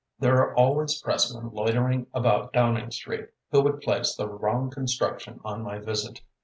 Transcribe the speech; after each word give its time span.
There 0.17 0.37
are 0.39 0.55
always 0.55 0.99
pressmen 0.99 1.51
loitering 1.53 2.07
about 2.11 2.51
Downing 2.53 2.89
Street, 2.89 3.29
who 3.51 3.61
would 3.61 3.81
place 3.81 4.15
the 4.15 4.27
wrong 4.27 4.71
construction 4.71 5.39
on 5.45 5.61
my 5.61 5.77
visit. 5.77 6.21